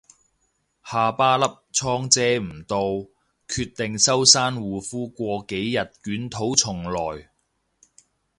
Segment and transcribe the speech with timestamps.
[0.83, 1.43] 下巴粒
[1.73, 3.07] 瘡遮唔到，
[3.47, 7.29] 決定收山護膚過幾日捲土重來